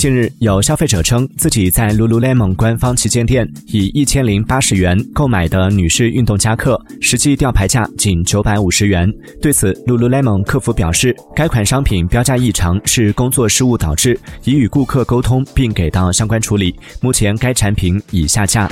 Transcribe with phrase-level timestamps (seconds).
[0.00, 9.06] 近日有消费者称自己在 lululemon 官方旗舰店以一千零八十元购买的女士运动夹克实际吊牌价仅九百五十元。
[9.42, 18.70] 对此 lululemon 客服表示该款商品标价异常是工作失误导致已与顾客沟通并给到相关处理目前该产品已下架。